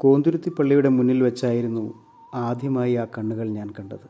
[0.00, 1.94] കോന്തുരുത്തി പള്ളിയുടെ മുന്നിൽ വെച്ചായിരുന്നു
[2.34, 4.06] ആദ്യമായി ആ കണ്ണുകൾ ഞാൻ കണ്ടത്.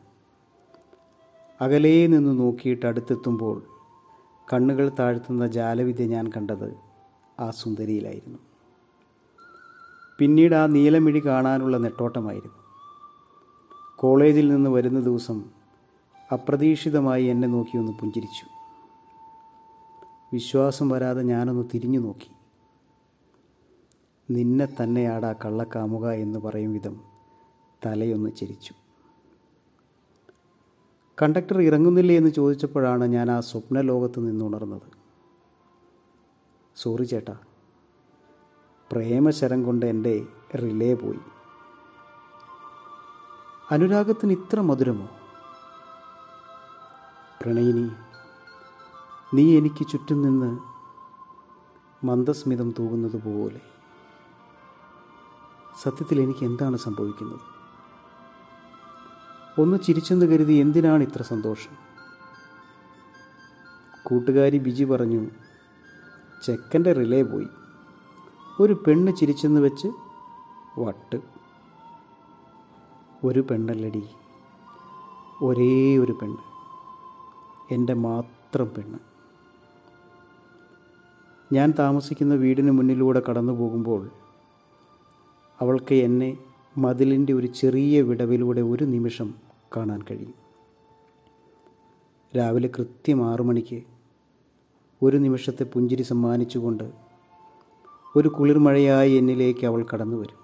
[1.61, 3.63] അകലേ നിന്ന് നോക്കിയിട്ട് അടുത്തെത്തുമ്പോൾ
[4.53, 6.75] കണ്ണുകൾ താഴ്ത്തുന്ന ജാലവിദ്യ ഞാൻ കണ്ടത്
[7.39, 8.39] ആ സുന്ദരിയിലായിരുന്നു.
[10.19, 12.57] പിന്നീട് ആ നീലമിഴി കാണാനുള്ള നെട്ടോട്ടമായിരുന്നു.
[13.95, 15.43] കോളേജിൽ നിന്ന് വരുന്ന ദിവസം
[16.31, 18.45] അപ്രതീക്ഷിതമായി എന്നെ നോക്കിയൊന്ന് പുഞ്ചിരിച്ചു.
[20.33, 22.29] വിശ്വാസം വരാതെ ഞാനൊന്ന് തിരിഞ്ഞു നോക്കി.
[24.33, 27.01] നിന്നെ തന്നെയാടാ കള്ളക്കാമുക എന്ന് പറയും വിധം
[27.85, 28.73] തലയൊന്ന് ചിരിച്ചു.
[31.21, 34.87] കണ്ടക്ടർ ഇറങ്ങുന്നില്ലേ എന്ന് ചോദിച്ചപ്പോഴാണ് ഞാൻ ആ സ്വപ്ന ലോകത്ത് നിന്നുണർന്നത്.
[36.75, 37.37] സോറി ചേട്ടാ
[38.91, 41.19] പ്രേമശരം കൊണ്ട് എന്റെ റിലേ പോയി.
[43.71, 45.09] അനുരാഗത്തിന് ഇത്ര മധുരമോ?
[47.41, 47.89] പ്രണയിനി
[49.33, 50.51] നീ എനിക്ക് ചുറ്റും നിന്ന്
[52.05, 53.70] മന്ദസ്മിതം തൂകുന്നത് പോലെ.
[55.79, 57.39] സത്യത്തിൽ എനിക്ക് എന്താണ് സംഭവിക്കുന്നത്?
[59.61, 61.91] ഒന്ന് ചിരിച്ചെന്ന് കരുതി എന്തിനാണ് ഇത്ര സന്തോഷം?
[64.03, 65.29] കൂട്ടുകാരി ബിജി പറഞ്ഞു
[66.45, 67.47] ചെക്കന്റെ റിലേ പോയി.
[68.59, 69.87] ഒരു പെണ്ണ് ചിരിച്ചെന്ന് വെച്ച്
[70.79, 71.21] വട്ട്.
[73.23, 74.09] ഒരു പെണ്ണല്ലടി
[75.41, 76.37] ഒരേ ഒരു പെണ്ണ്.
[77.73, 78.99] എന്റെ മാത്രം പെണ്ണ്.
[81.53, 84.20] ഞാൻ താമസിക്കുന്ന വീടിന് മുന്നിലൂടെ കടന്നു പോകുമ്പോൾ
[85.61, 86.37] അവൾക്ക് എന്നെ
[86.77, 89.33] മതിലിന്റെ ഒരു ചെറിയ വിടവിലൂടെ ഒരു നിമിഷം
[89.77, 90.33] കാണാൻ കഴിയും.
[92.37, 93.83] രാവിലെ കൃത്യം ആറു മണിക്ക്
[95.03, 96.91] ഒരു നിമിഷത്തെ പുഞ്ചിരി സമ്മാനിച്ചുകൊണ്ട്
[98.15, 100.41] ഒരു കുളിർമഴയായി എന്നിലേക്ക് അവൾ കടന്നു വരും.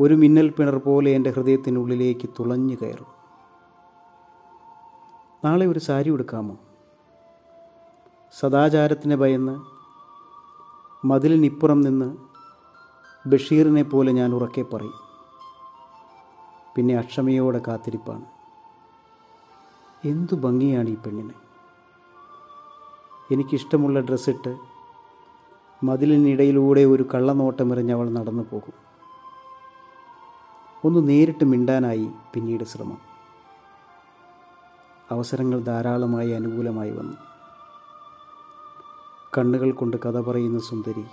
[0.00, 3.06] ഒരു മിന്നൽ പിണർ പോലെ എന്റെ ഹൃദയത്തിനുള്ളിലേക്ക് തുളഞ്ഞു കയറും.
[5.44, 6.56] നാളെ ഒരു സാരി ഉടുക്കാമോ?
[8.38, 9.78] സദാചാരത്തിന് ഭയന്ന്
[11.06, 12.27] മതിലിനിപ്പുറം നിന്ന്
[13.26, 14.94] ബഷീറിനെ പോലെ ഞാൻ ഉറക്കെ പറയും.
[16.76, 18.24] പിന്നെ അക്ഷമയോടെ കാത്തിരിപ്പാണ്.
[20.04, 21.30] എന്തു ഭംഗിയാണ് ഈ പെണ്ണിന്.
[23.30, 24.58] എനിക്കിഷ്ടമുള്ള ഡ്രസ്സിട്ട്
[25.84, 28.72] മതിലിനിടയിലൂടെ ഒരു കള്ളനോട്ടമെറിഞ്ഞ് അവൾ നടന്നു പോകും.
[30.84, 32.98] ഒന്ന് നേരിട്ട് മിണ്ടാനായി പിന്നീട് ശ്രമം.
[35.10, 37.16] അവസരങ്ങൾ ധാരാളമായി അനുകൂലമായി വന്നു.
[39.38, 41.04] കണ്ണുകൾ കൊണ്ട് കഥ പറയുന്ന സുന്ദരി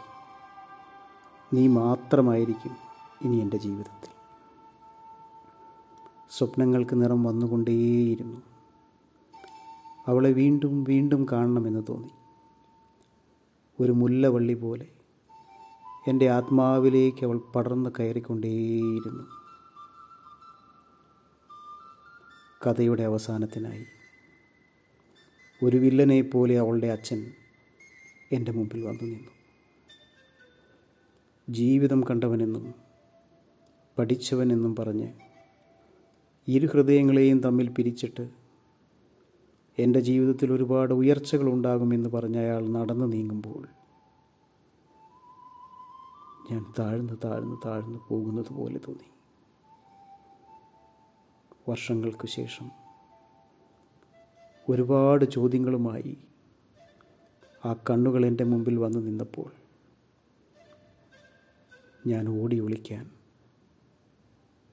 [1.56, 2.76] നീ മാത്രമായിരിക്കും
[3.22, 4.10] ഇനി എന്റെ ജീവിതത്തിൽ.
[6.32, 8.42] സ്വപ്നങ്ങൾക്ക് നിറം വന്നുകൊണ്ടേയിരുന്നു.
[10.08, 12.10] അവളെ വീണ്ടും വീണ്ടും കാണണമെന്ന് തോന്നി.
[13.80, 14.88] ഒരു മുല്ലവള്ളി പോലെ
[16.08, 19.24] എന്റെ ആത്മാവിലേക്ക് അവൾ പടർന്ന് കയറിക്കൊണ്ടേയിരുന്നു.
[22.68, 23.86] കഥയുടെ അവസാനത്തിനായി
[25.64, 27.32] ഒരു വില്ലനെ പോലെ അവളുടെ അച്ഛൻ
[28.32, 29.45] എന്റെ മുമ്പിൽ വന്നു നിന്നു.
[31.50, 32.74] ജീവിതം കണ്ടവനെന്നും
[33.98, 35.14] പഠിച്ചവനെന്നും പറഞ്ഞ്
[36.48, 38.30] ഇരു ഹൃദയങ്ങളെയും തമ്മിൽ പിരിച്ചിട്ട്
[39.78, 43.68] എന്റെ ജീവിതത്തിൽ ഒരുപാട് ഉയർച്ചകൾ ഉണ്ടാകുമെന്ന് പറഞ്ഞ് അയാൾ നടന്നു നീങ്ങുമ്പോൾ
[46.52, 49.10] ഞാൻ താഴ്ന്ന് താഴ്ന്ന് താഴ്ന്നു പോകുന്നത് പോലെ തോന്നി.
[51.70, 52.70] വർഷങ്ങൾക്ക് ശേഷം
[54.70, 56.18] ഒരുപാട് ചോദ്യങ്ങളുമായി
[57.66, 59.52] ആ കണ്ണുകൾ എന്റെ മുമ്പിൽ വന്നു നിന്നപ്പോൾ
[62.08, 63.12] ഞാൻ ഓടി ഒളിക്കാൻ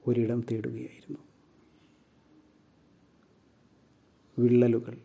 [0.07, 1.19] ഒരിടം തേടുകയായിരുന്നു.
[4.39, 4.97] വിള്ളലുകൾ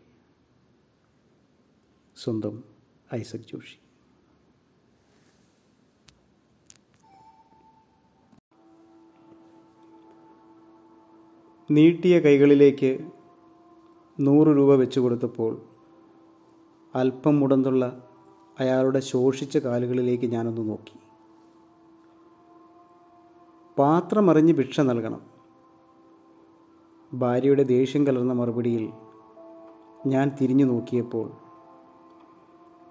[2.15, 2.63] സ്വന്തം
[3.15, 3.77] ഐസക് ജോഷി.
[11.71, 13.09] നീട്ടിയ കൈകളിലേക്ക്
[14.19, 15.61] നൂറ് രൂപ വെച്ചു കൊടുത്തപ്പോൾ
[16.95, 18.09] അല്പം മുടന്തുള്ള
[18.59, 20.98] അയാളുടെ ശോഷിച്ച കാലുകളിലേക്ക് ഞാനൊന്ന് നോക്കി.
[23.79, 25.21] പാത്രമറിഞ്ഞ് ഭിക്ഷ നൽകണം.
[27.13, 28.91] ഭാര്യയുടെ ദേഷ്യം കലർന്ന മറുപടിയിൽ
[30.07, 31.31] ഞാൻ തിരിഞ്ഞു നോക്കിയപ്പോൾ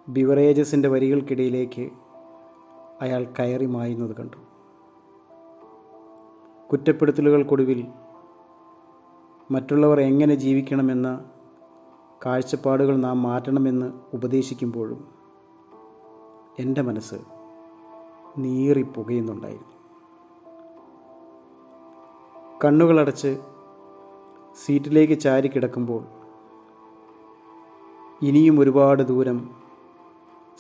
[0.09, 1.91] ബിവറേജസിന്റെ വരികൾക്കിടയിലേക്ക്
[3.01, 4.37] അയാൾ കയറി മായുന്നത് കണ്ടു.
[6.73, 7.87] കുറ്റപ്പെടുത്തലുകൾക്കൊടുവിൽ
[9.51, 11.25] മറ്റുള്ളവർ എങ്ങനെ ജീവിക്കണമെന്ന
[12.27, 15.09] കാഴ്ചപ്പാടുകൾ നാം മാറ്റണമെന്ന് ഉപദേശിക്കുമ്പോഴും
[16.59, 17.15] എന്റെ മനസ്സ്
[18.39, 19.78] നീറിപ്പുകയുന്നുണ്ടായിരുന്നു.
[22.65, 23.39] കണ്ണുകളടച്ച്
[24.65, 26.05] സീറ്റിലേക്ക് ചാരി കിടക്കുമ്പോൾ
[28.23, 29.51] ഇനിയും ഒരുപാട് ദൂരം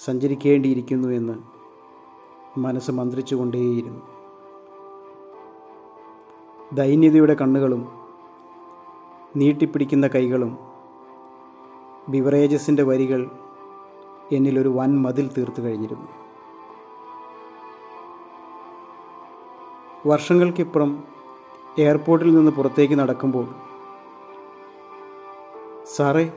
[0.04, 1.34] സഞ്ചരിക്കേണ്ടിയിരിക്കുന്നു എന്ന്
[2.58, 4.02] മനസ്സ് മന്ത്രിച്ചുകൊണ്ടേയിരുന്നു.
[6.72, 7.88] ദൈന്യതയുടെ കണ്ണുകളും
[9.36, 10.58] നീട്ടിപ്പിടിക്കുന്ന കൈകളും
[12.08, 13.30] ബിവറേജസിന്റെ വരികൾ
[14.32, 16.08] എന്നിലൊരു വൻ മതിൽ തീർത്തു കഴിഞ്ഞിരുന്നു.
[20.06, 21.17] വർഷങ്ങൾക്കിപ്പുറം
[21.78, 23.54] എയർപോർട്ടിൽ നിന്ന് പുറത്തേക്ക് നടക്കുമ്പോൾ
[25.96, 26.32] സാറേ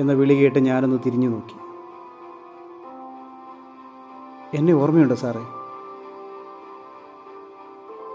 [0.00, 1.54] എന്ന വിളി കേട്ട് ഞാനൊന്ന് തിരിഞ്ഞു നോക്കി.
[4.56, 5.44] എന്നെ ഓർമ്മയുണ്ടോ സാറേ?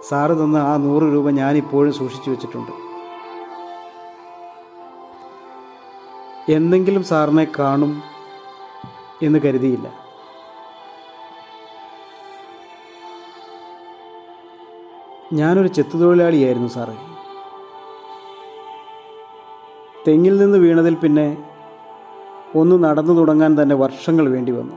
[0.10, 2.72] സാറ് തന്ന ആ നൂറ് രൂപ ഞാനിപ്പോഴും സൂക്ഷിച്ചു വെച്ചിട്ടുണ്ട്.
[6.52, 8.02] എന്തെങ്കിലും സാറിനെ കാണും
[9.22, 10.07] എന്ന് കരുതിയില്ല.
[15.34, 16.98] ഞാനൊരു ചെത്തുതൊഴിലാളിയായിരുന്നു സാറേ.
[20.08, 21.50] തെങ്ങിൽ നിന്ന് വീണതിൽ പിന്നെ
[22.56, 24.76] ഒന്ന് നടന്നു തുടങ്ങാൻ തന്നെ വർഷങ്ങൾ വേണ്ടി വന്നു.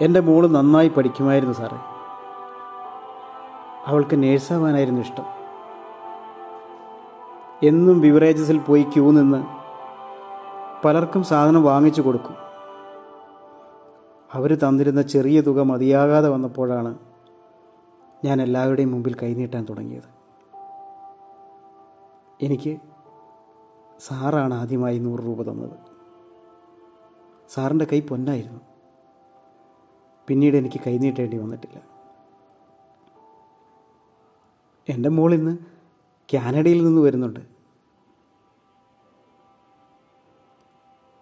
[0.00, 1.78] എന്റെ മോൾ നന്നായി പഠിക്കുമായിരുന്നു സാറേ.
[3.86, 5.24] അവൾക്ക് നേഴ്സാവാനായിരുന്നു ഇഷ്ടം.
[7.62, 9.44] എന്നും ബിവറേജസിൽ പോയി ക്യൂ നിന്ന്
[10.86, 12.36] പലർക്കും സാധനം വാങ്ങിച്ചു കൊടുക്കും.
[14.34, 16.98] അവർ തന്നിരുന്ന ചെറിയ തുക മതിയാകാതെ വന്നപ്പോഴാണ്
[18.24, 20.16] ഞാൻ എല്ലാവരുടെയും മുമ്പിൽ കൈനീട്ടാൻ തുടങ്ങിയത്.
[22.42, 22.78] എനിക്ക്
[23.98, 25.78] സാറാണ് ആദ്യമായി നൂറ് രൂപ തന്നത്.
[27.48, 28.60] സാറിന്റെ കൈ പൊന്നായിരുന്നു.
[30.28, 31.82] പിന്നീട് എനിക്ക് കൈനീട്ടേണ്ടി വന്നിട്ടില്ല.
[34.88, 35.58] എന്റെ മോൾ ഇന്ന്
[36.34, 37.40] കാനഡയിൽ നിന്ന് വരുന്നുണ്ട്.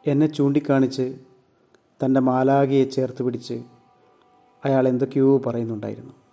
[0.06, 1.19] എന്നെ ചൂണ്ടിക്കാണിച്ച്
[2.05, 3.64] തന്റെ മാലാകയെ ചേർത്ത് പിടിച്ച്
[4.64, 6.24] അയാൾ എന്തൊക്കെയോ പറയുന്നുണ്ടായിരുന്നു.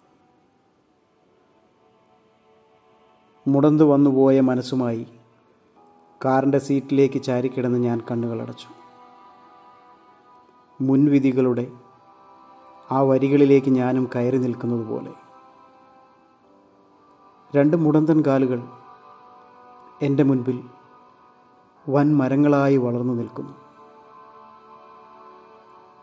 [3.47, 5.07] മുടന്തു വന്നുപോയ മനസ്സുമായി
[6.25, 8.67] കാറിന്റെ സീറ്റിലേക്ക് ചാരിക്കിടന്ന് ഞാൻ കണ്ണുകളടച്ചു
[10.83, 11.71] മുൻവിധികളുടെ
[12.91, 15.13] ആ വരികളിലേക്ക് ഞാനും കയറി നിൽക്കുന്നത് പോലെ.
[17.55, 18.63] രണ്ട് മുടന്തൻ കാലുകൾ
[20.01, 20.63] എന്റെ മുൻപിൽ
[21.89, 23.53] വൻ മരങ്ങളായി വളർന്നു നിൽക്കുന്നു.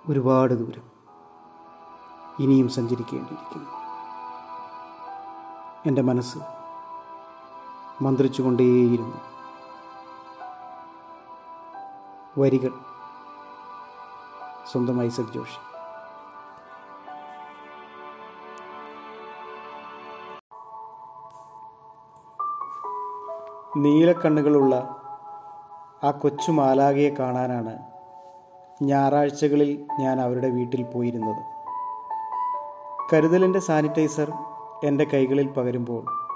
[0.08, 0.82] ഒരുപാട് ദൂരം
[2.40, 3.68] ഇനിയും സഞ്ചരിക്കേണ്ടിയിരിക്കുന്നു.
[5.86, 6.57] എന്റെ മനസ്സ്
[8.02, 9.16] മന്ത്രിച്ചുകൊണ്ടേയിരുന്നു.
[12.40, 12.72] വരികൾ.
[14.72, 15.68] സ്വന്തം ഐസക് ജോഷി.
[23.78, 24.74] നീലക്കണ്ണുകളുള്ള
[26.04, 27.78] ആ കൊച്ചു മാലാകയെ കാണാനാണ്
[28.82, 31.42] ഞായറാഴ്ചകളിൽ ഞാൻ അവരുടെ വീട്ടിൽ പോയിരുന്നത്.
[33.12, 34.32] കരുതലിന്റെ സാനിറ്റൈസർ
[34.84, 36.27] എന്റെ കൈകളിൽ പകരുമ്പോൾ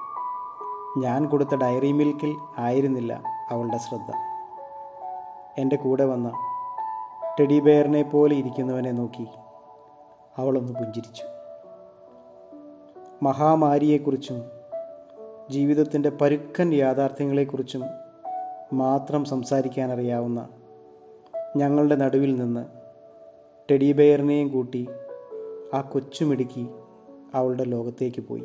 [0.99, 4.13] ഞാൻ കൊടുത്ത ഡയറി മിൽക്കിൽ ആയിരുന്നില്ല അവളുടെ ശ്രദ്ധ.
[5.59, 6.33] എന്റെ കൂടെ വന്ന
[7.41, 9.27] ടെഡി ബെയറിനെ പോലെ ഇരിക്കുന്നവനെ നോക്കി
[10.39, 11.23] അവളൊന്ന് പുഞ്ചിരിച്ചു.
[13.23, 14.43] മഹാമാരിയെക്കുറിച്ചും
[15.51, 17.83] ജീവിതത്തിന്റെ പരുക്കൻ യാഥാർത്ഥ്യങ്ങളെക്കുറിച്ചും
[18.73, 20.49] മാത്രം സംസാരിക്കാൻ അറിയാവുന്ന
[21.57, 22.67] ഞങ്ങളുടെ നടുവിൽ നിന്ന്
[23.71, 24.89] ടെഡി ബെയറിനെയും കൂട്ടി
[25.75, 26.69] ആ കൊച്ചുമിടുക്കി
[27.35, 28.45] അവളുടെ ലോകത്തേക്ക് പോയി.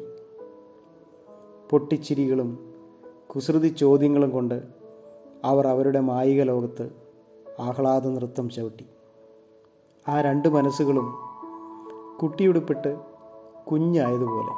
[1.70, 2.74] പൊട്ടിച്ചിരികളും
[3.28, 4.64] കുസൃതി ചോദ്യങ്ങളും കൊണ്ട്
[5.46, 6.90] അവർ അവരുടെ മായിക ലോകത്ത്
[7.60, 8.86] ആഹ്ലാദ നൃത്തം ചവിട്ടി.
[10.10, 11.18] ആ രണ്ട് മനസ്സുകളും
[12.22, 12.98] കുട്ടിയുടുപ്പിട്ട്
[13.72, 14.54] കുഞ്ഞായതുപോലെ.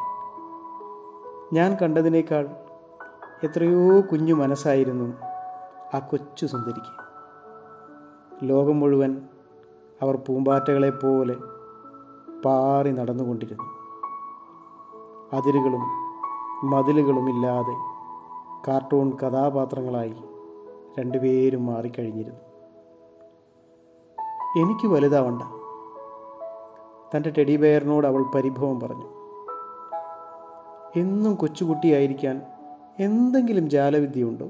[1.56, 2.50] ഞാൻ കണ്ടതിനേക്കാൾ
[3.44, 5.14] എത്രയോ കുഞ്ഞു മനസ്സായിരുന്നു
[5.96, 7.10] ആ കൊച്ചു സുന്ദരിക്ക്.
[8.44, 9.22] ലോകം മുഴുവൻ
[10.02, 11.36] അവർ പൂമ്പാറ്റകളെപ്പോലെ
[12.46, 13.64] പാറി നടന്നുകൊണ്ടിരുന്നു.
[15.34, 16.09] അതിരുകളും
[16.64, 18.00] മതിലുകളും ഇല്ലാതെ
[18.68, 20.16] കാർട്ടൂൺ കഥാപാത്രങ്ങളായി
[21.00, 22.40] രണ്ടുപേരും മാറിക്കഴിഞ്ഞിരുന്നു.
[24.60, 25.42] എനിക്ക് വലുതാവണ്ട.
[27.16, 29.06] തന്റെ ടെഡി ബെയറിനോട് അവൾ പരിഭവം പറഞ്ഞു.
[30.96, 32.42] എന്നും കൊച്ചുകുട്ടിയായിരിക്കാൻ
[33.00, 34.50] എന്തെങ്കിലും ജാലവിദ്യയുണ്ടോ?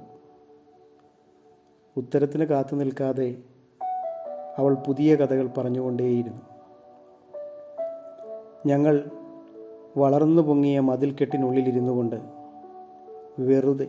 [1.97, 3.43] ഉത്തരത്തിന് കാത്തു നിൽക്കാതെ
[4.57, 6.41] അവൾ പുതിയ കഥകൾ പറഞ്ഞുകൊണ്ടേയിരുന്നു.
[8.65, 9.11] ഞങ്ങൾ
[9.97, 12.15] വളർന്നു പൊങ്ങിയ മതിൽക്കെട്ടിനുള്ളിലിരുന്നു കൊണ്ട്
[13.39, 13.87] വെറുതെ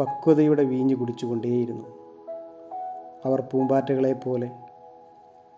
[0.00, 1.84] പക്വതയുടെ വീഞ്ഞു കുടിച്ചുകൊണ്ടേയിരുന്നു.
[3.24, 4.50] അവർ പൂമ്പാറ്റകളെപ്പോലെ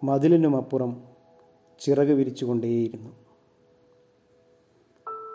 [0.04, 1.02] മതിലിനുമപ്പുറം
[1.80, 3.11] ചിറക് വിരിച്ചുകൊണ്ടേയിരുന്നു.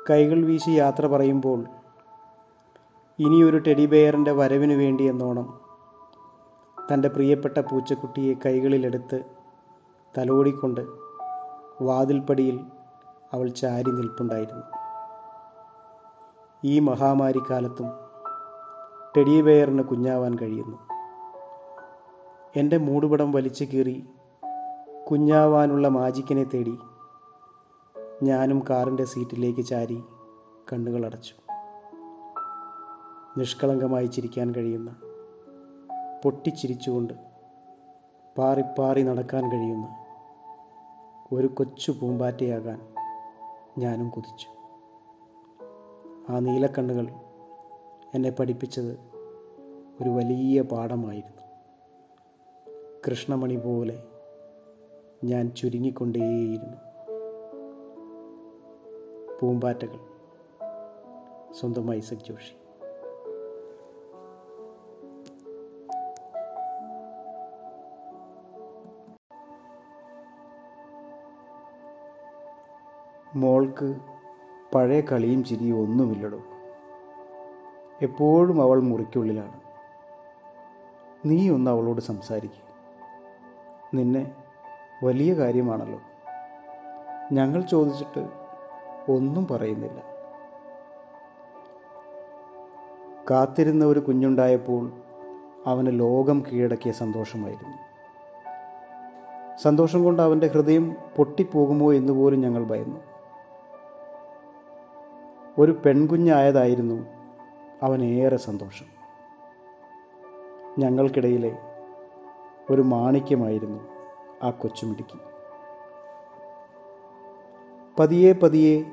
[0.10, 1.66] കൈകൾ വീശി യാത്ര പറയുമ്പോൾ
[3.20, 5.60] ഇനിയൊരു ടെഡിബെയറിന്റെ വരവിനു വേണ്ടി എന്നോണം
[6.94, 9.24] തന്റെ പ്രിയപ്പെട്ട പൂച്ചക്കുട്ടിയെ കൈകളിലെടുത്ത്
[10.18, 10.82] തലോടിക്കൊണ്ട്
[11.82, 12.60] വാതിൽപ്പടിയിൽ
[13.34, 14.64] അവൾ ചാരി നിൽപ്പുണ്ടായിരുന്നു.
[16.66, 17.90] ഈ മഹാമാരിക്കാലത്തും
[19.18, 20.78] ടെഡി ബെയറിന് കുഞ്ഞാവാൻ കഴിയുന്നു.
[22.56, 24.08] എന്റെ മൂടുപടം വലിച്ചു കീറി
[25.12, 26.78] കുഞ്ഞാവാനുള്ള മാജിക്കിനെ തേടി
[28.24, 30.04] ഞാനും കാറിന്റെ സീറ്റിലേക്ക് ചാരി
[30.74, 31.34] കണ്ണുകളടച്ചു
[33.38, 34.96] നിഷ്കളങ്കമായി ചിരിക്കാൻ കഴിയുന്ന
[36.24, 37.14] പൊട്ടിച്ചിരിച്ചുകൊണ്ട്
[38.38, 39.88] പാറിപ്പാറി നടക്കാൻ കഴിയുന്ന
[41.34, 42.99] ഒരു കൊച്ചു പൂമ്പാറ്റയാകാൻ
[43.80, 44.48] ഞാനും കുതിച്ചു.
[46.32, 47.08] ആ നീലക്കണ്ണുകൾ
[48.14, 49.00] എന്നെ പഠിപ്പിച്ചത്
[50.02, 51.44] ഒരു വലിയ പാഠമായിരുന്നു.
[53.08, 54.04] കൃഷ്ണമണി പോലെ
[55.24, 56.78] ഞാൻ ചുരുങ്ങിക്കൊണ്ടേയിരുന്നു.
[59.42, 60.00] പൂമ്പാറ്റകൾ
[61.54, 62.59] സ്വന്തം ഐസക്
[73.36, 73.96] മോൾക്ക്
[74.76, 76.40] പഴയ കളിയും ചിരിയും ഒന്നുമില്ലടോ.
[78.02, 79.62] എപ്പോഴും അവൾ മുറിക്കുള്ളിലാണ്.
[81.26, 82.70] നീ ഒന്ന് അവളോട് സംസാരിക്കുക
[83.94, 84.36] നിന്നെ
[85.04, 86.00] വലിയ കാര്യമാണല്ലോ.
[87.32, 88.30] ഞങ്ങൾ ചോദിച്ചിട്ട്
[89.12, 90.04] ഒന്നും പറയുന്നില്ല.
[93.32, 94.92] കാത്തിരുന്ന ഒരു കുഞ്ഞുണ്ടായപ്പോൾ
[95.66, 97.78] അവന് ലോകം കീഴടക്കിയ സന്തോഷമായിരുന്നു.
[99.58, 103.00] സന്തോഷം കൊണ്ട് അവന്റെ ഹൃദയം പൊട്ടിപ്പോകുമോ എന്ന് പോലും ഞങ്ങൾ ഭയന്നു.
[105.60, 107.08] ഒരു പെൺകുഞ്ഞായതായിരുന്നു
[107.84, 108.86] അവനേറെ സന്തോഷം.
[110.80, 111.58] ഞങ്ങൾക്കിടയിലെ
[112.70, 113.80] ഒരു മാണിക്യമായിരുന്നു
[114.44, 115.18] ആ കൊച്ചുമിടുക്കി.
[118.00, 118.86] പതിയെ പതിയെ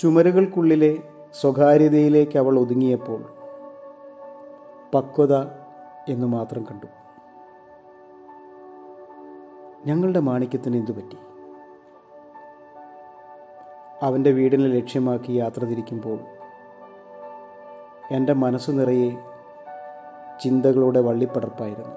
[0.00, 0.98] ചുമരുകൾക്കുള്ളിലെ
[1.40, 3.24] സ്വകാര്യതയിലേക്ക് അവൾ ഒതുങ്ങിയപ്പോൾ
[4.94, 5.34] പക്വത
[6.08, 6.86] എന്ന് മാത്രം കണ്ടു.
[9.86, 11.25] ഞങ്ങളുടെ മാണിക്യത്തിന് എന്തു പറ്റി
[14.02, 16.18] അവന്റെ വീടിനെ ലക്ഷ്യമാക്കി യാത്ര തിരിക്കുമ്പോൾ
[18.10, 19.10] എന്റെ മനസ്സു നിറയെ
[20.40, 21.94] ചിന്തകളുടെ വള്ളിപ്പടർപ്പായിരുന്നു.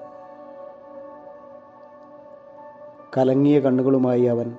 [3.16, 4.56] കലങ്ങിയ കണ്ണുകളുമായി അവൻ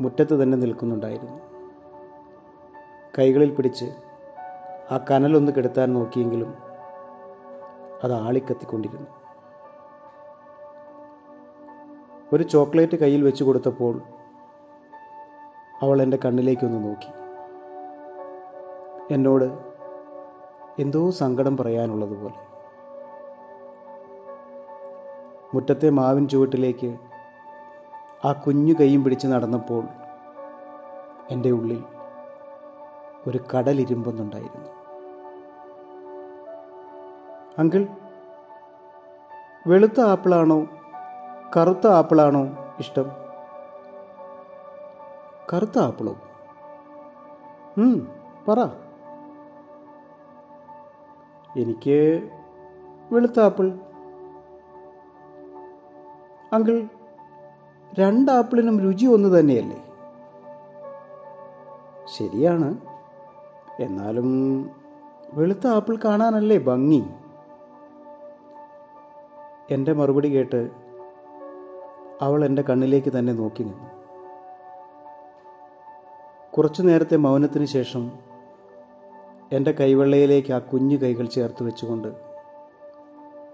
[0.00, 1.40] മുറ്റത്ത് തന്നെ നിൽക്കുന്നുണ്ടായിരുന്നു.
[3.18, 3.84] കൈകളിൽ പിടിച്ച്
[4.90, 6.54] ആ കനലൊന്ന് കെടുത്താൻ നോക്കിയെങ്കിലും
[8.04, 9.06] അത് ആളിക്കത്തിക്കൊണ്ടിരുന്നു.
[12.32, 14.02] ഒരു ചോക്ലേറ്റ് കയ്യിൽ വെച്ച് കൊടുത്തപ്പോൾ
[15.82, 17.10] അവൾ എന്റെ കണ്ണിലേക്കൊന്ന് നോക്കി.
[19.14, 19.44] എന്നോട്
[20.78, 22.38] എന്തോ സങ്കടം പറയാനുള്ളതുപോലെ.
[25.54, 26.98] മുറ്റത്തെ മാവിൻ ചുവട്ടിലേക്ക്
[28.24, 29.84] ആ കുഞ്ഞു കൈയും പിടിച്ച് നടന്നപ്പോൾ
[31.30, 31.84] എന്റെ ഉള്ളിൽ
[33.26, 34.70] ഒരു കടലിരുമ്പൊന്നുണ്ടായിരുന്നു
[37.58, 37.86] അങ്കിൾ
[39.66, 40.66] വെളുത്ത ആപ്പിളാണോ
[41.56, 42.42] കറുത്ത ആപ്പിളാണോ
[42.78, 43.27] ഇഷ്ടം?
[45.52, 46.14] കറുത്ത ആപ്പിളോ
[48.48, 48.58] പറ.
[51.56, 51.98] എനിക്ക്
[53.12, 53.66] വെളുത്ത ആപ്പിൾ
[56.52, 56.76] അങ്കിൾ
[57.98, 59.80] രണ്ട് ആപ്പിളിനും രുചി ഒന്ന് തന്നെയല്ലേ?
[62.16, 62.68] ശരിയാണ്.
[63.80, 64.28] എന്നാലും
[65.34, 67.02] വെളുത്ത ആപ്പിൾ കാണാനല്ലേ ഭംഗി?
[69.70, 70.60] എന്റെ മറുപടി കേട്ട്
[72.22, 73.87] അവൾ എന്റെ കണ്ണിലേക്ക് തന്നെ നോക്കി നിന്നു.
[76.56, 78.12] കുറച്ചു നേരത്തെ മൗനത്തിന് ശേഷം
[79.52, 82.08] എന്റെ കൈവെള്ളയിലേക്ക് ആ കുഞ്ഞു കൈകൾ ചേർത്ത് വെച്ചുകൊണ്ട്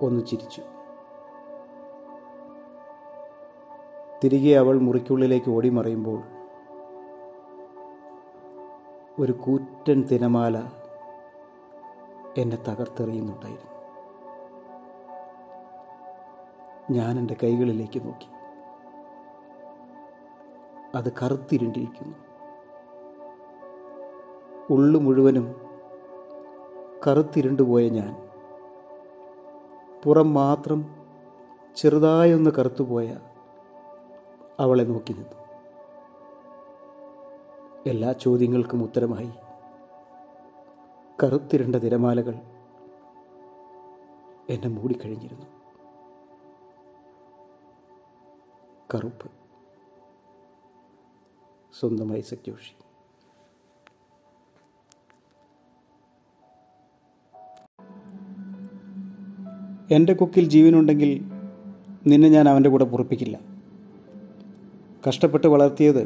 [0.02, 0.62] ഒന്ന് ചിരിച്ചു.
[4.24, 6.22] തിരികെ അവൾ മുറിക്കുള്ളിലേക്ക് ഓടിമറയുമ്പോൾ
[9.18, 10.58] ഒരു കൂറ്റൻ തിരമാല
[12.36, 13.74] എന്നെ തകർത്തെറിയുന്നുണ്ടായിരുന്നു.
[16.90, 18.28] ഞാൻ എന്റെ കൈകളിലേക്ക് നോക്കി.
[20.94, 22.23] അത് കറുത്തിരുണ്ടിരിക്കുന്നു.
[24.70, 25.54] ഉള്ളു മുഴുവനും
[27.06, 28.28] കറുത്തിരുണ്ടുപോയ ഞാൻ.
[30.04, 30.84] പുറം മാത്രം
[31.76, 33.18] ചെറുതായൊന്ന് കറുത്തുപോയ
[34.60, 35.44] അവളെ നോക്കി നിന്നു.
[37.86, 39.30] എല്ലാ ചോദ്യങ്ങൾക്കും ഉത്തരമായി.
[41.24, 42.34] കറുത്തിരണ്ട തിരമാലകൾ
[44.48, 45.46] എന്നെ മൂടിക്കഴിഞ്ഞിരുന്നു.
[48.94, 49.30] കറുപ്പ്.
[51.80, 52.83] സ്വന്തമായി ഐസക്
[59.94, 61.10] എന്റെ കൊക്കിൽ ജീവനുണ്ടെങ്കിൽ
[62.06, 63.40] നിന്നെ ഞാൻ അവന്റെ കൂടെ പൊറപ്പിക്കില്ല.
[65.08, 66.02] കഷ്ടപ്പെട്ട് വളർത്തിയത്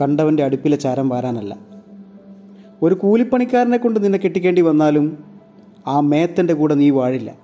[0.00, 1.58] കണ്ടവന്റെ അടുപ്പിലെ ചാരം വാരാനല്ല.
[2.82, 5.24] ഒരു കൂലിപ്പണിക്കാരനെ കൊണ്ട് നിന്നെ കെട്ടിക്കേണ്ടി വന്നാലും
[5.86, 7.36] ആ മേത്തന്റെ കൂടെ നീ വാഴില്ല.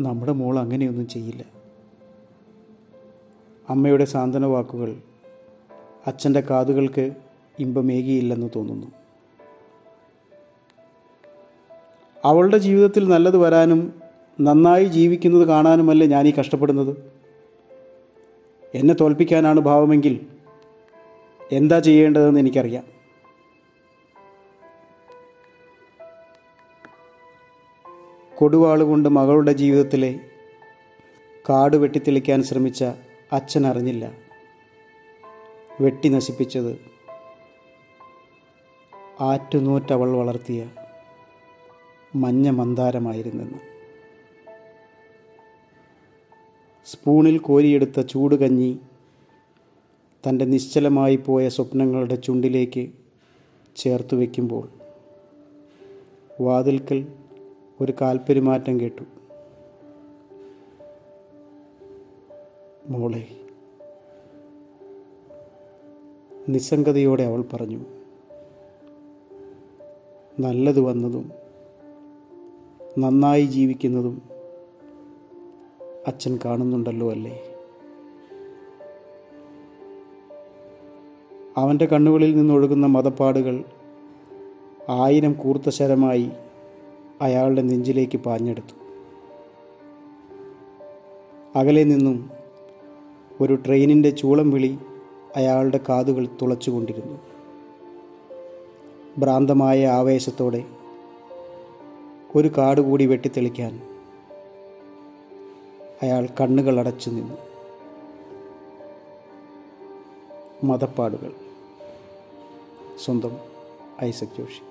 [0.00, 1.44] നമ്മുടെ മോൾ അങ്ങനെയൊന്നും ചെയ്യില്ല.
[3.70, 4.96] അമ്മയുടെ സാന്ത്വന വാക്കുകൾ
[6.06, 7.12] അച്ഛന്റെ കാതുകൾക്ക്
[7.58, 8.86] ഇമ്പമേകിയില്ലെന്ന് തോന്നുന്നു.
[12.24, 14.02] അവളുടെ ജീവിതത്തിൽ നല്ലത് വരാനും
[14.40, 17.12] നന്നായി ജീവിക്കുന്നത് കാണാനുമല്ലേ ഞാനീ കഷ്ടപ്പെടുന്നത്?
[18.74, 20.26] എന്നെ തോൽപ്പിക്കാനാണ് ഭാവമെങ്കിൽ
[21.52, 22.84] എന്താ ചെയ്യേണ്ടതെന്ന് എനിക്കറിയാം.
[28.38, 30.20] കൊടുവാളുകൊണ്ട് മകളുടെ ജീവിതത്തിലെ
[31.50, 32.84] കാട് വെട്ടിത്തെളിക്കാൻ ശ്രമിച്ച
[33.32, 34.12] അച്ഛൻ അറിഞ്ഞില്ല.
[35.80, 36.78] വെട്ടി നശിപ്പിച്ചത്
[39.20, 40.70] ആറ്റുനൂറ്റവൾ വളർത്തിയ
[42.18, 43.58] മഞ്ഞ മന്ദാരമായിരുന്നെന്ന്.
[46.86, 48.78] സ്പൂണിൽ കോരിയെടുത്ത ചൂടുകഞ്ഞി
[50.28, 52.88] തന്റെ നിശ്ചലമായി പോയ സ്വപ്നങ്ങളുടെ ചുണ്ടിലേക്ക്
[53.76, 54.68] ചേർത്ത് വയ്ക്കുമ്പോൾ
[56.40, 57.06] വാതിൽക്കൽ
[57.80, 59.02] ഒരു കാൽപ്പെരുമാറ്റം കേട്ടു.
[62.88, 63.26] മോളെ
[66.48, 67.80] നിസ്സംഗതയോടെ അവൾ പറഞ്ഞു.
[70.40, 71.47] നല്ലത് വന്നതും
[72.98, 74.22] നന്നായി ജീവിക്കുന്നതും
[76.06, 77.42] അച്ഛൻ കാണുന്നുണ്ടല്ലോ അല്ലേ?
[81.56, 83.64] അവന്റെ കണ്ണുകളിൽ നിന്നൊഴുകുന്ന മതപ്പാടുകൾ
[84.88, 86.30] ആയിരം കൂർത്ത ശരമായി
[87.22, 88.74] അയാളുടെ നെഞ്ചിലേക്ക് പാഞ്ഞെടുത്തു.
[91.58, 92.30] അകലെ നിന്നും
[93.40, 94.78] ഒരു ട്രെയിനിന്റെ ചൂളം വിളി
[95.36, 97.18] അയാളുടെ കാതുകൾ തുളച്ചുകൊണ്ടിരുന്നു.
[99.18, 100.64] ഭ്രാന്തമായ ആവേശത്തോടെ
[102.36, 103.82] ഒരു കാട് കൂടി വെട്ടിത്തെളിക്കാൻ
[106.02, 107.34] അയാൾ കണ്ണുകൾ അടച്ചു നിന്നു.
[110.64, 111.32] മതപ്പാടുകൾ.
[113.04, 113.36] സ്വന്തം
[114.04, 114.62] ഐസക് ജോഷി.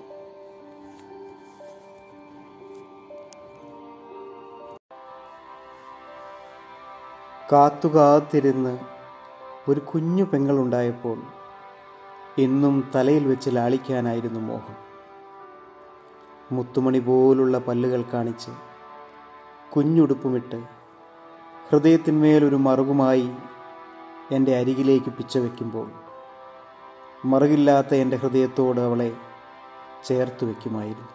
[7.52, 8.78] കാത്തുകാത്തിരുന്ന്
[9.68, 11.22] ഒരു കുഞ്ഞു പെങ്ങളുണ്ടായപ്പോൾ
[12.38, 14.87] എന്നും തലയിൽ വെച്ച് ലാളിക്കാനായിരുന്നു മോഹം.
[16.52, 18.50] മുത്തുമണി പോലുള്ള പല്ലുകൾ കാണിച്ച്
[19.70, 20.58] കുഞ്ഞുടുപ്പുമിട്ട്
[21.70, 23.30] ഹൃദയത്തിന്മേലൊരു മറുകുമായി
[24.32, 25.88] എന്റെ അരികിലേക്ക് പിച്ച വയ്ക്കുമ്പോൾ
[27.24, 29.10] മറുകില്ലാത്ത എന്റെ ഹൃദയത്തോട് അവളെ
[30.04, 31.14] ചേർത്ത് വയ്ക്കുമായിരുന്നു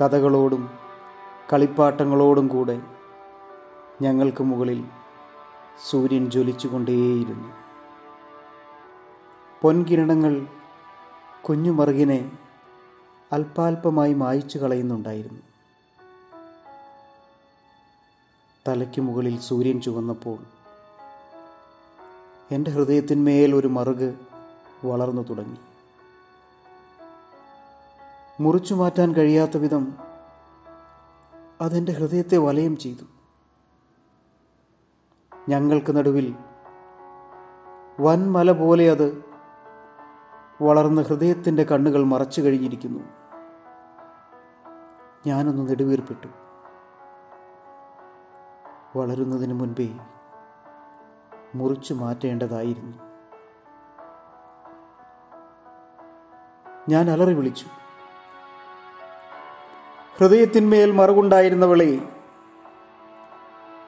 [0.00, 0.62] കഥകളോടും
[1.52, 2.76] കളിപ്പാട്ടങ്ങളോടും കൂടെ
[4.02, 4.84] ഞങ്ങൾക്ക് മുകളിൽ
[5.90, 7.48] സൂര്യൻ ജ്വലിച്ചുകൊണ്ടേയിരുന്നു.
[9.62, 10.46] പൊൻകിരണങ്ങൾ
[11.42, 12.20] കുഞ്ഞുമറുകിനെ
[13.34, 15.40] അല്പാൽപമായി മായ്ച്ചു കളയുന്നുണ്ടായിരുന്നു.
[18.68, 20.38] തലയ്ക്ക് മുകളിൽ സൂര്യൻ ചുവന്നപ്പോൾ
[22.54, 24.14] എന്റെ ഹൃദയത്തിന്മേൽ ഒരു മറുക്
[24.84, 25.56] വളർന്നു തുടങ്ങി.
[28.40, 29.84] മുറിച്ചു മാറ്റാൻ കഴിയാത്ത വിധം
[31.60, 33.04] അതെന്റെ ഹൃദയത്തെ വലയം ചെയ്തു.
[35.48, 36.34] ഞങ്ങൾക്ക് നടുവിൽ
[38.00, 39.24] വൻമല പോലെ അത്
[40.62, 43.23] വളർന്ന് ഹൃദയത്തിന്റെ കണ്ണുകൾ മറച്ചു കഴിഞ്ഞിരിക്കുന്നു.
[45.26, 46.26] ഞാനൊന്ന് നെടുവീർപ്പിട്ടു.
[48.98, 49.88] വളരുന്നതിന് മുൻപേ
[51.54, 52.98] മുറിച്ചു മാറ്റേണ്ടതായിരുന്നു.
[56.88, 57.66] ഞാൻ അലറി വിളിച്ചു.
[60.16, 62.08] ഹൃദയത്തിന്മേൽ മറുകുണ്ടായിരുന്നവളെ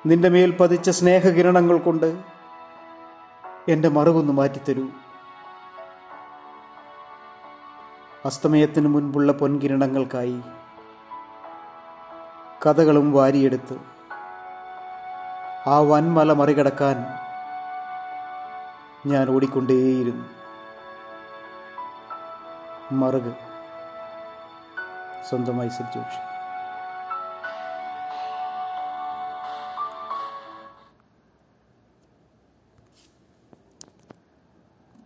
[0.07, 2.23] നിന്റെ മേൽ പതിച്ച സ്നേഹകിരണങ്ങൾ കൊണ്ട്
[3.69, 4.89] എന്റെ മറുകൊന്ന് മാറ്റിത്തരൂ.
[8.25, 10.41] അസ്തമയത്തിന് മുൻപുള്ള പൊൻകിരണങ്ങൾക്കായി
[12.67, 13.77] കഥകളും വാരിയെടുത്ത്
[15.69, 16.97] ആ വൻമല മറികടക്കാൻ
[19.07, 20.27] ഞാൻ ഓടിക്കൊണ്ടേയിരുന്നു.
[22.93, 23.33] മറുക്
[25.29, 26.21] സ്വന്തമായി സജ്ജോഷി